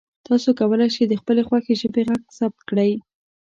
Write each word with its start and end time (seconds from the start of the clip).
تاسو 0.27 0.49
کولی 0.59 0.87
شئ 0.95 1.03
د 1.09 1.13
خپلې 1.21 1.41
خوښې 1.47 1.73
ژبې 1.81 2.01
غږ 2.07 2.21
ثبت 2.37 2.59
کړئ. 2.69 2.91